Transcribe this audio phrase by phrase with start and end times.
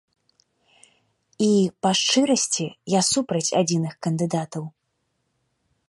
[1.47, 1.49] І,
[1.87, 2.65] па шчырасці,
[2.99, 4.63] я супраць адзіных кандыдатаў.